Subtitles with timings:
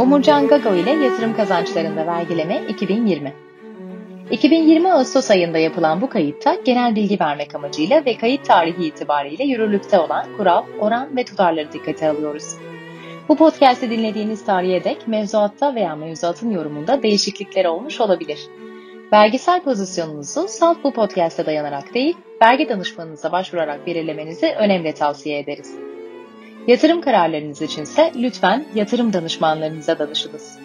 [0.00, 3.32] Umurcan Gago ile yatırım kazançlarında vergileme 2020.
[4.30, 9.98] 2020 Ağustos ayında yapılan bu kayıtta genel bilgi vermek amacıyla ve kayıt tarihi itibariyle yürürlükte
[9.98, 12.56] olan kural, oran ve tutarları dikkate alıyoruz.
[13.28, 18.40] Bu podcast'i dinlediğiniz tarihe dek mevzuatta veya mevzuatın yorumunda değişiklikler olmuş olabilir.
[19.12, 25.95] Vergisel pozisyonunuzu salt bu podcast'e dayanarak değil, vergi danışmanınıza başvurarak belirlemenizi önemli tavsiye ederiz.
[26.66, 30.58] Yatırım kararlarınız içinse lütfen yatırım danışmanlarınıza danışınız.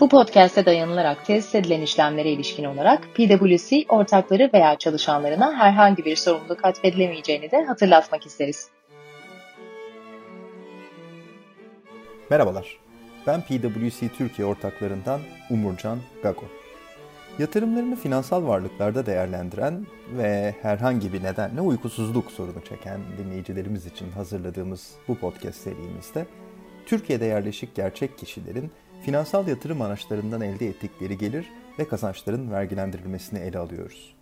[0.00, 6.64] Bu podcast'e dayanılarak tesis edilen işlemlere ilişkin olarak PwC ortakları veya çalışanlarına herhangi bir sorumluluk
[6.64, 8.68] atfedilemeyeceğini de hatırlatmak isteriz.
[12.30, 12.78] Merhabalar,
[13.26, 16.44] ben PwC Türkiye ortaklarından Umurcan Gago.
[17.38, 19.86] Yatırımlarını finansal varlıklarda değerlendiren
[20.16, 26.26] ve herhangi bir nedenle uykusuzluk sorunu çeken dinleyicilerimiz için hazırladığımız bu podcast serimizde
[26.86, 28.70] Türkiye'de yerleşik gerçek kişilerin
[29.02, 31.46] finansal yatırım araçlarından elde ettikleri gelir
[31.78, 34.14] ve kazançların vergilendirilmesini ele alıyoruz.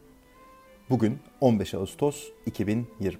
[0.90, 3.18] Bugün 15 Ağustos 2020.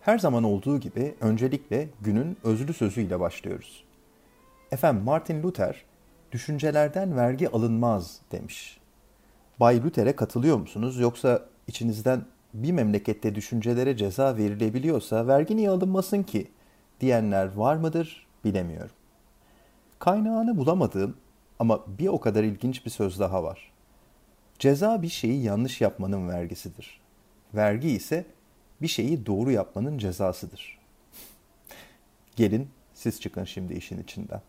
[0.00, 3.84] Her zaman olduğu gibi öncelikle günün özlü sözüyle başlıyoruz.
[4.72, 5.84] Efendim Martin Luther
[6.32, 8.83] düşüncelerden vergi alınmaz demiş.
[9.60, 10.98] Bay Luther'e katılıyor musunuz?
[10.98, 12.24] Yoksa içinizden
[12.54, 16.50] bir memlekette düşüncelere ceza verilebiliyorsa vergi niye alınmasın ki
[17.00, 18.96] diyenler var mıdır bilemiyorum.
[19.98, 21.16] Kaynağını bulamadığım
[21.58, 23.72] ama bir o kadar ilginç bir söz daha var.
[24.58, 27.00] Ceza bir şeyi yanlış yapmanın vergisidir.
[27.54, 28.26] Vergi ise
[28.82, 30.78] bir şeyi doğru yapmanın cezasıdır.
[32.36, 34.40] Gelin siz çıkın şimdi işin içinden.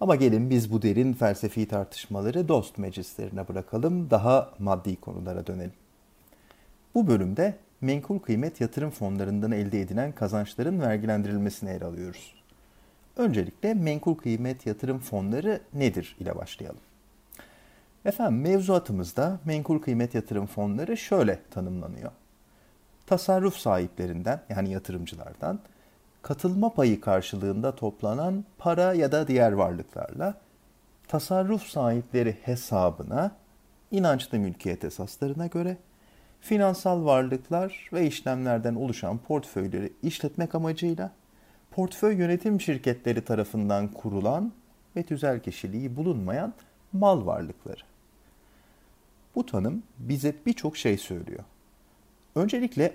[0.00, 5.72] Ama gelin biz bu derin felsefi tartışmaları dost meclislerine bırakalım, daha maddi konulara dönelim.
[6.94, 12.34] Bu bölümde menkul kıymet yatırım fonlarından elde edilen kazançların vergilendirilmesini ele alıyoruz.
[13.16, 16.80] Öncelikle menkul kıymet yatırım fonları nedir ile başlayalım.
[18.04, 22.10] Efendim mevzuatımızda menkul kıymet yatırım fonları şöyle tanımlanıyor.
[23.06, 25.60] Tasarruf sahiplerinden yani yatırımcılardan
[26.26, 30.34] katılma payı karşılığında toplanan para ya da diğer varlıklarla
[31.08, 33.30] tasarruf sahipleri hesabına
[33.90, 35.76] inançlı mülkiyet esaslarına göre
[36.40, 41.10] finansal varlıklar ve işlemlerden oluşan portföyleri işletmek amacıyla
[41.70, 44.52] portföy yönetim şirketleri tarafından kurulan
[44.96, 46.54] ve tüzel kişiliği bulunmayan
[46.92, 47.82] mal varlıkları.
[49.34, 51.44] Bu tanım bize birçok şey söylüyor.
[52.34, 52.92] Öncelikle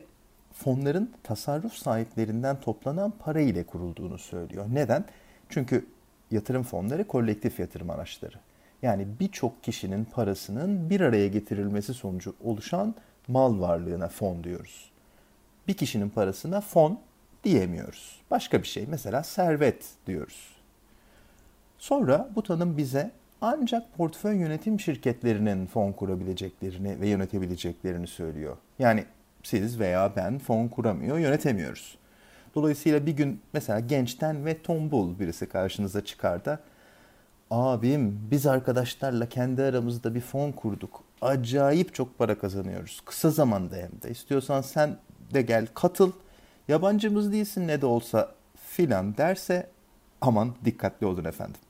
[0.54, 4.66] fonların tasarruf sahiplerinden toplanan para ile kurulduğunu söylüyor.
[4.74, 5.06] Neden?
[5.50, 5.86] Çünkü
[6.32, 8.36] yatırım fonları kolektif yatırım araçları.
[8.82, 12.96] Yani birçok kişinin parasının bir araya getirilmesi sonucu oluşan
[13.28, 14.92] mal varlığına fon diyoruz.
[15.68, 17.00] Bir kişinin parasına fon
[17.44, 18.22] diyemiyoruz.
[18.32, 20.50] Başka bir şey mesela servet diyoruz.
[21.78, 28.58] Sonra bu tanım bize ancak portföy yönetim şirketlerinin fon kurabileceklerini ve yönetebileceklerini söylüyor.
[28.80, 29.06] Yani
[29.44, 31.98] siz veya ben fon kuramıyor, yönetemiyoruz.
[32.56, 36.60] Dolayısıyla bir gün mesela gençten ve tombul birisi karşınıza çıkar da
[37.52, 41.04] abim biz arkadaşlarla kendi aramızda bir fon kurduk.
[41.22, 43.02] Acayip çok para kazanıyoruz.
[43.06, 44.10] Kısa zamanda hem de.
[44.10, 44.98] İstiyorsan sen
[45.34, 46.12] de gel katıl.
[46.68, 48.32] Yabancımız değilsin ne de olsa
[48.68, 49.68] filan derse
[50.22, 51.62] aman dikkatli olun efendim.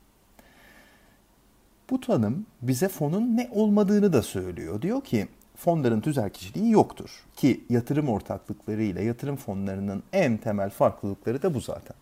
[1.90, 4.82] Bu tanım bize fonun ne olmadığını da söylüyor.
[4.82, 5.28] Diyor ki
[5.62, 7.24] fonların tüzel kişiliği yoktur.
[7.36, 11.96] Ki yatırım ortaklıkları ile yatırım fonlarının en temel farklılıkları da bu zaten.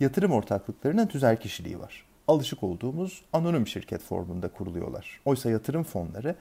[0.00, 2.04] Yatırım ortaklıklarının tüzel kişiliği var.
[2.28, 5.20] Alışık olduğumuz anonim şirket formunda kuruluyorlar.
[5.24, 6.34] Oysa yatırım fonları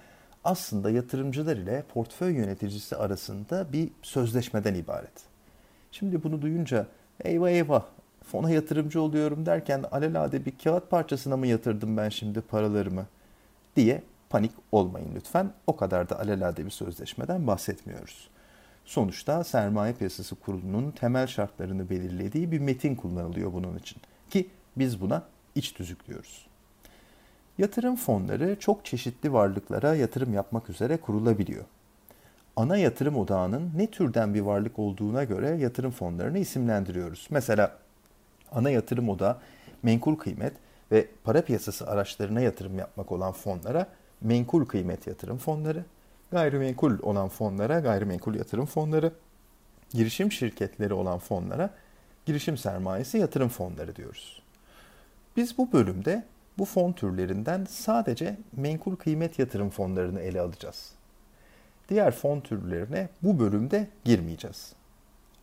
[0.44, 5.30] aslında yatırımcılar ile portföy yöneticisi arasında bir sözleşmeden ibaret.
[5.92, 6.88] Şimdi bunu duyunca
[7.24, 7.86] eyvah eyvah
[8.24, 13.06] fona yatırımcı oluyorum derken alelade bir kağıt parçasına mı yatırdım ben şimdi paralarımı
[13.76, 15.54] diye panik olmayın lütfen.
[15.68, 18.30] O kadar da alelade bir sözleşmeden bahsetmiyoruz.
[18.86, 23.98] Sonuçta Sermaye Piyasası Kurulu'nun temel şartlarını belirlediği bir metin kullanılıyor bunun için.
[24.30, 25.24] Ki biz buna
[25.56, 26.48] iç tüzük diyoruz.
[27.58, 31.66] Yatırım fonları çok çeşitli varlıklara yatırım yapmak üzere kurulabiliyor.
[32.56, 37.28] Ana yatırım odağının ne türden bir varlık olduğuna göre yatırım fonlarını isimlendiriyoruz.
[37.30, 37.78] Mesela
[38.52, 39.38] ana yatırım odağı
[39.84, 40.54] menkul kıymet
[40.92, 43.88] ve para piyasası araçlarına yatırım yapmak olan fonlara
[44.22, 45.86] menkul kıymet yatırım fonları,
[46.32, 49.12] gayrimenkul olan fonlara gayrimenkul yatırım fonları,
[49.94, 51.70] girişim şirketleri olan fonlara
[52.26, 54.42] girişim sermayesi yatırım fonları diyoruz.
[55.38, 56.24] Biz bu bölümde
[56.58, 60.92] bu fon türlerinden sadece menkul kıymet yatırım fonlarını ele alacağız.
[61.90, 64.74] Diğer fon türlerine bu bölümde girmeyeceğiz.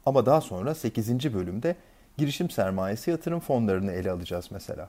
[0.07, 1.35] Ama daha sonra 8.
[1.35, 1.77] bölümde
[2.17, 4.89] girişim sermayesi yatırım fonlarını ele alacağız mesela.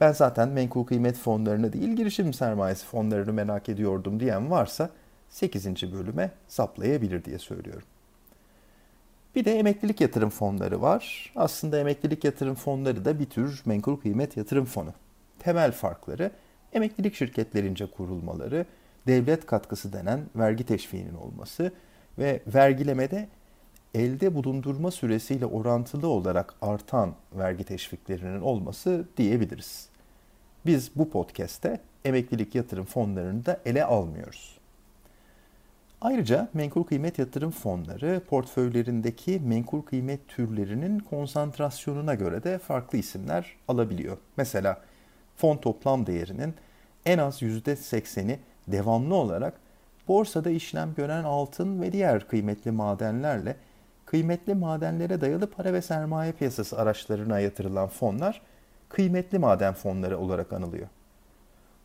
[0.00, 4.90] Ben zaten menkul kıymet fonlarını değil girişim sermayesi fonlarını merak ediyordum diyen varsa
[5.28, 5.92] 8.
[5.92, 7.88] bölüme saplayabilir diye söylüyorum.
[9.34, 11.32] Bir de emeklilik yatırım fonları var.
[11.36, 14.92] Aslında emeklilik yatırım fonları da bir tür menkul kıymet yatırım fonu.
[15.38, 16.30] Temel farkları
[16.72, 18.66] emeklilik şirketlerince kurulmaları,
[19.06, 21.72] devlet katkısı denen vergi teşviğinin olması
[22.18, 23.28] ve vergilemede
[23.94, 29.88] elde bulundurma süresiyle orantılı olarak artan vergi teşviklerinin olması diyebiliriz.
[30.66, 34.58] Biz bu podcast'te emeklilik yatırım fonlarını da ele almıyoruz.
[36.00, 44.18] Ayrıca menkul kıymet yatırım fonları portföylerindeki menkul kıymet türlerinin konsantrasyonuna göre de farklı isimler alabiliyor.
[44.36, 44.80] Mesela
[45.36, 46.54] fon toplam değerinin
[47.06, 48.38] en az %80'i
[48.68, 49.54] devamlı olarak
[50.08, 53.56] borsada işlem gören altın ve diğer kıymetli madenlerle
[54.06, 58.42] kıymetli madenlere dayalı para ve sermaye piyasası araçlarına yatırılan fonlar
[58.88, 60.88] kıymetli maden fonları olarak anılıyor.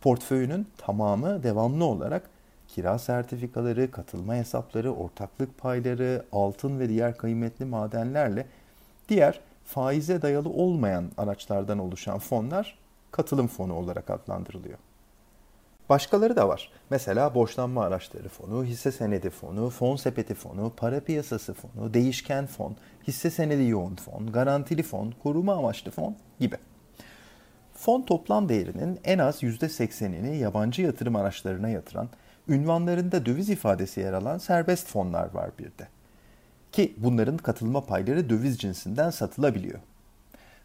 [0.01, 2.29] Portföyünün tamamı devamlı olarak
[2.67, 8.45] kira sertifikaları, katılma hesapları, ortaklık payları, altın ve diğer kıymetli madenlerle
[9.09, 12.77] diğer faize dayalı olmayan araçlardan oluşan fonlar
[13.11, 14.77] katılım fonu olarak adlandırılıyor.
[15.91, 16.69] Başkaları da var.
[16.89, 22.75] Mesela borçlanma araçları fonu, hisse senedi fonu, fon sepeti fonu, para piyasası fonu, değişken fon,
[23.07, 26.55] hisse senedi yoğun fon, garantili fon, koruma amaçlı fon gibi.
[27.73, 32.09] Fon toplam değerinin en az %80'ini yabancı yatırım araçlarına yatıran,
[32.47, 35.87] ünvanlarında döviz ifadesi yer alan serbest fonlar var bir de.
[36.71, 39.79] Ki bunların katılma payları döviz cinsinden satılabiliyor.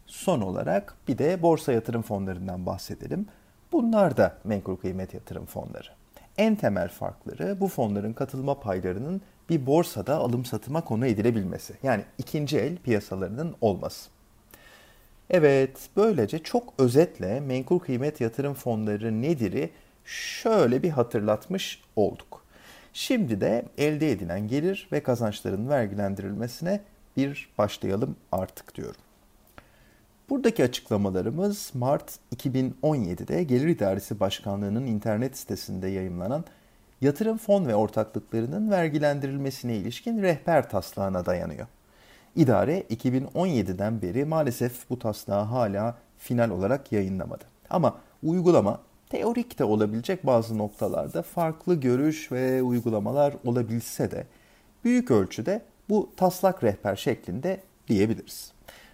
[0.05, 3.27] Son olarak bir de borsa yatırım fonlarından bahsedelim.
[3.71, 5.87] Bunlar da menkul kıymet yatırım fonları.
[6.37, 11.73] En temel farkları bu fonların katılma paylarının bir borsada alım satıma konu edilebilmesi.
[11.83, 14.09] Yani ikinci el piyasalarının olması.
[15.29, 19.69] Evet, böylece çok özetle menkul kıymet yatırım fonları nedir'i
[20.05, 22.45] şöyle bir hatırlatmış olduk.
[22.93, 26.81] Şimdi de elde edilen gelir ve kazançların vergilendirilmesine
[27.17, 29.01] bir başlayalım artık diyorum.
[30.29, 36.45] Buradaki açıklamalarımız Mart 2017'de Gelir İdaresi Başkanlığı'nın internet sitesinde yayımlanan
[37.01, 41.67] yatırım fon ve ortaklıklarının vergilendirilmesine ilişkin rehber taslağına dayanıyor.
[42.35, 47.43] İdare 2017'den beri maalesef bu taslağı hala final olarak yayınlamadı.
[47.69, 54.27] Ama uygulama teorik de olabilecek bazı noktalarda farklı görüş ve uygulamalar olabilse de
[54.83, 58.51] büyük ölçüde bu taslak rehber şeklinde diyebiliriz.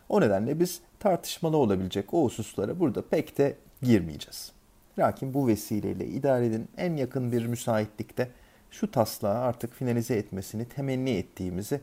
[0.09, 4.51] O nedenle biz tartışmalı olabilecek o hususlara burada pek de girmeyeceğiz.
[4.99, 8.29] Lakin bu vesileyle idarenin en yakın bir müsaitlikte
[8.71, 11.81] şu taslağı artık finalize etmesini temenni ettiğimizi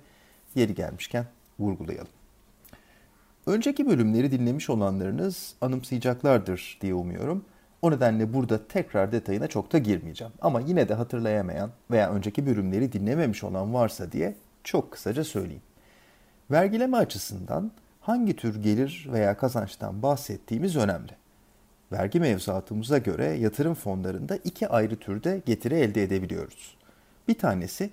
[0.55, 1.27] yeri gelmişken
[1.59, 2.13] vurgulayalım.
[3.47, 7.45] Önceki bölümleri dinlemiş olanlarınız anımsayacaklardır diye umuyorum.
[7.83, 10.33] O nedenle burada tekrar detayına çok da girmeyeceğim.
[10.41, 15.63] Ama yine de hatırlayamayan veya önceki bölümleri dinlememiş olan varsa diye çok kısaca söyleyeyim.
[16.51, 21.13] Vergileme açısından hangi tür gelir veya kazançtan bahsettiğimiz önemli.
[21.93, 26.77] Vergi mevzuatımıza göre yatırım fonlarında iki ayrı türde getiri elde edebiliyoruz.
[27.29, 27.91] Bir tanesi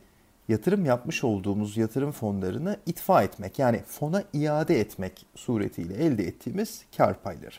[0.47, 7.23] yatırım yapmış olduğumuz yatırım fonlarını itfa etmek yani fona iade etmek suretiyle elde ettiğimiz kar
[7.23, 7.55] payları.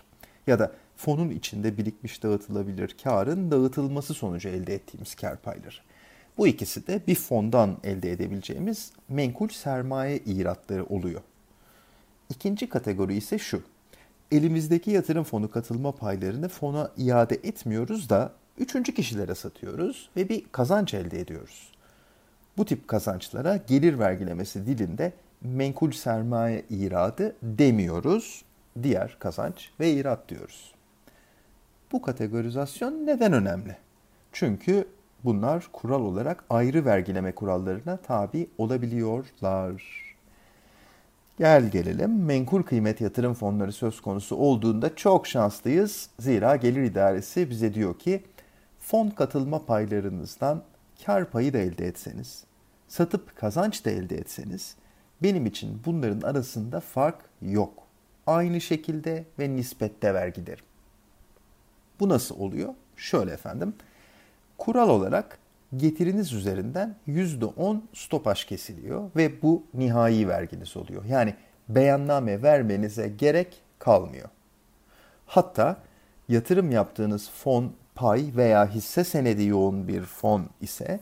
[0.46, 5.76] Ya da fonun içinde birikmiş dağıtılabilir karın dağıtılması sonucu elde ettiğimiz kar payları.
[6.38, 11.20] Bu ikisi de bir fondan elde edebileceğimiz menkul sermaye iratları oluyor.
[12.30, 13.62] İkinci kategori ise şu.
[14.32, 20.94] Elimizdeki yatırım fonu katılma paylarını fona iade etmiyoruz da üçüncü kişilere satıyoruz ve bir kazanç
[20.94, 21.72] elde ediyoruz.
[22.56, 28.44] Bu tip kazançlara gelir vergilemesi dilinde menkul sermaye iradı demiyoruz.
[28.82, 30.74] Diğer kazanç ve irat diyoruz.
[31.92, 33.76] Bu kategorizasyon neden önemli?
[34.32, 34.88] Çünkü
[35.24, 40.07] bunlar kural olarak ayrı vergileme kurallarına tabi olabiliyorlar.
[41.38, 46.10] Gel gelelim menkul kıymet yatırım fonları söz konusu olduğunda çok şanslıyız.
[46.18, 48.24] Zira gelir idaresi bize diyor ki
[48.78, 50.62] fon katılma paylarınızdan
[51.04, 52.44] kar payı da elde etseniz,
[52.88, 54.76] satıp kazanç da elde etseniz
[55.22, 57.72] benim için bunların arasında fark yok.
[58.26, 60.64] Aynı şekilde ve nispette vergilerim.
[62.00, 62.74] Bu nasıl oluyor?
[62.96, 63.74] Şöyle efendim.
[64.58, 65.38] Kural olarak
[65.76, 71.04] getiriniz üzerinden %10 stopaj kesiliyor ve bu nihai verginiz oluyor.
[71.04, 71.34] Yani
[71.68, 74.28] beyanname vermenize gerek kalmıyor.
[75.26, 75.76] Hatta
[76.28, 81.00] yatırım yaptığınız fon pay veya hisse senedi yoğun bir fon ise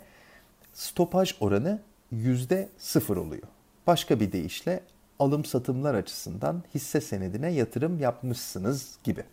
[0.72, 1.80] stopaj oranı
[2.12, 3.48] %0 oluyor.
[3.86, 4.80] Başka bir deyişle
[5.18, 9.24] alım satımlar açısından hisse senedine yatırım yapmışsınız gibi.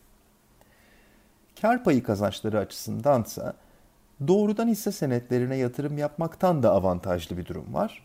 [1.62, 3.54] Kar payı kazançları açısındansa
[4.28, 8.04] doğrudan hisse senetlerine yatırım yapmaktan da avantajlı bir durum var.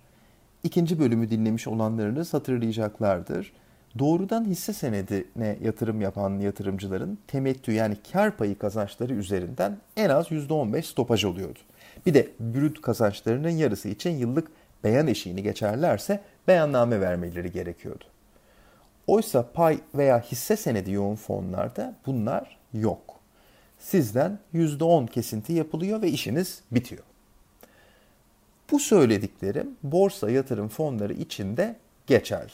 [0.64, 3.52] İkinci bölümü dinlemiş olanlarınız hatırlayacaklardır.
[3.98, 10.82] Doğrudan hisse senedine yatırım yapan yatırımcıların temettü yani kar payı kazançları üzerinden en az %15
[10.82, 11.58] stopaj oluyordu.
[12.06, 14.48] Bir de brüt kazançlarının yarısı için yıllık
[14.84, 18.04] beyan eşiğini geçerlerse beyanname vermeleri gerekiyordu.
[19.06, 23.17] Oysa pay veya hisse senedi yoğun fonlarda bunlar yok.
[23.78, 27.02] Sizden %10 kesinti yapılıyor ve işiniz bitiyor.
[28.70, 32.52] Bu söylediklerim borsa yatırım fonları için de geçerli.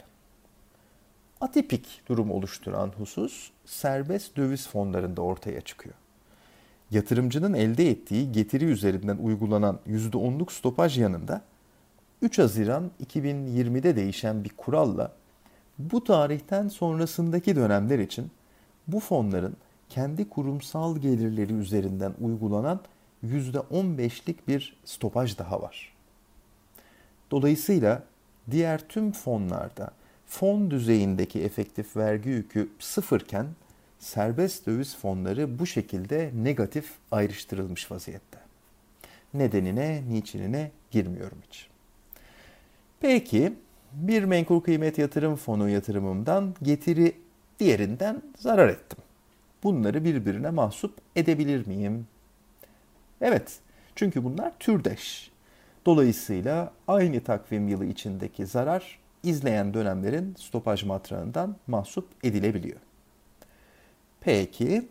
[1.40, 5.94] Atipik durum oluşturan husus serbest döviz fonlarında ortaya çıkıyor.
[6.90, 11.40] Yatırımcının elde ettiği getiri üzerinden uygulanan %10'luk stopaj yanında
[12.22, 15.12] 3 Haziran 2020'de değişen bir kuralla
[15.78, 18.30] bu tarihten sonrasındaki dönemler için
[18.86, 19.56] bu fonların
[19.94, 22.80] kendi kurumsal gelirleri üzerinden uygulanan
[23.26, 25.94] %15'lik bir stopaj daha var.
[27.30, 28.02] Dolayısıyla
[28.50, 29.90] diğer tüm fonlarda
[30.26, 33.46] fon düzeyindeki efektif vergi yükü sıfırken
[33.98, 38.38] serbest döviz fonları bu şekilde negatif ayrıştırılmış vaziyette.
[39.34, 41.68] Nedenine, niçinine girmiyorum hiç.
[43.00, 43.52] Peki
[43.92, 47.12] bir menkul kıymet yatırım fonu yatırımımdan getiri
[47.58, 49.03] diğerinden zarar ettim.
[49.64, 52.06] Bunları birbirine mahsup edebilir miyim?
[53.20, 53.58] Evet.
[53.96, 55.30] Çünkü bunlar türdeş.
[55.86, 62.80] Dolayısıyla aynı takvim yılı içindeki zarar izleyen dönemlerin stopaj matrağından mahsup edilebiliyor.
[64.20, 64.88] Peki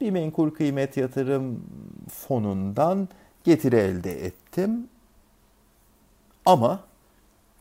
[0.00, 1.64] bir menkul kıymet yatırım
[2.10, 3.08] fonundan
[3.44, 4.88] getiri elde ettim.
[6.46, 6.80] Ama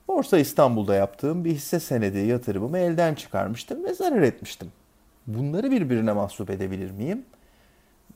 [0.08, 4.72] Borsa İstanbul'da yaptığım bir hisse senedi yatırımımı elden çıkarmıştım ve zarar etmiştim.
[5.34, 7.26] Bunları birbirine mahsup edebilir miyim?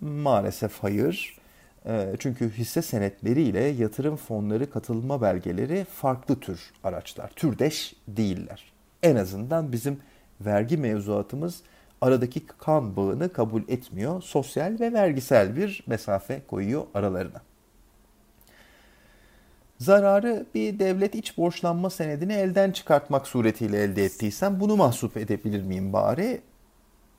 [0.01, 1.37] Maalesef hayır.
[1.85, 7.29] Ee, çünkü hisse senetleriyle yatırım fonları katılma belgeleri farklı tür araçlar.
[7.35, 8.73] Türdeş değiller.
[9.03, 9.99] En azından bizim
[10.41, 11.61] vergi mevzuatımız
[12.01, 14.21] aradaki kan bağını kabul etmiyor.
[14.21, 17.41] Sosyal ve vergisel bir mesafe koyuyor aralarına.
[19.77, 25.93] Zararı bir devlet iç borçlanma senedini elden çıkartmak suretiyle elde ettiysem bunu mahsup edebilir miyim
[25.93, 26.41] bari?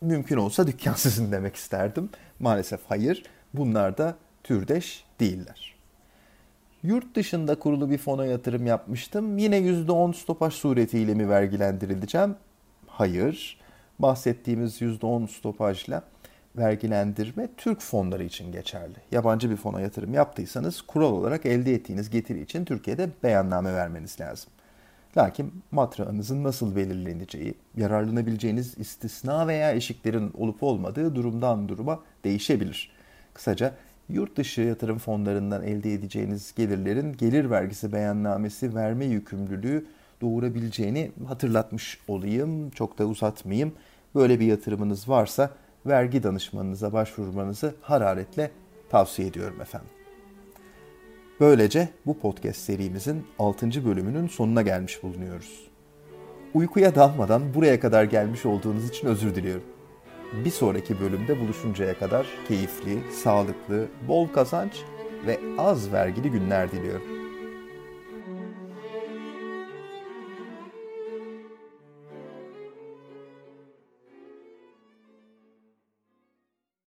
[0.01, 2.11] Mümkün olsa dükkan sizin demek isterdim.
[2.41, 3.23] Maalesef hayır.
[3.55, 5.77] Bunlar da türdeş değiller.
[6.83, 9.39] Yurt dışında kurulu bir fona yatırım yapmıştım.
[9.39, 12.35] Yine %10 stopaj suretiyle mi vergilendirileceğim?
[12.87, 13.61] Hayır.
[13.99, 16.03] Bahsettiğimiz %10 stopajla
[16.57, 18.97] vergilendirme Türk fonları için geçerli.
[19.13, 24.51] Yabancı bir fona yatırım yaptıysanız kural olarak elde ettiğiniz getiri için Türkiye'de beyanname vermeniz lazım.
[25.17, 32.91] Lakin matrağınızın nasıl belirleneceği, yararlanabileceğiniz istisna veya eşiklerin olup olmadığı durumdan duruma değişebilir.
[33.35, 33.75] Kısaca
[34.09, 39.87] yurt dışı yatırım fonlarından elde edeceğiniz gelirlerin gelir vergisi beyannamesi verme yükümlülüğü
[40.21, 42.71] doğurabileceğini hatırlatmış olayım.
[42.71, 43.73] Çok da uzatmayayım.
[44.15, 45.51] Böyle bir yatırımınız varsa
[45.87, 48.51] vergi danışmanınıza başvurmanızı hararetle
[48.91, 49.96] tavsiye ediyorum efendim.
[51.41, 53.85] Böylece bu podcast serimizin 6.
[53.85, 55.67] bölümünün sonuna gelmiş bulunuyoruz.
[56.55, 59.65] Uykuya dalmadan buraya kadar gelmiş olduğunuz için özür diliyorum.
[60.45, 64.73] Bir sonraki bölümde buluşuncaya kadar keyifli, sağlıklı, bol kazanç
[65.27, 67.26] ve az vergili günler diliyorum.